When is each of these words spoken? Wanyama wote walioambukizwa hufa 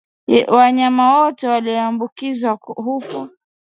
Wanyama 0.47 1.05
wote 1.21 1.47
walioambukizwa 1.47 2.59
hufa 2.61 3.29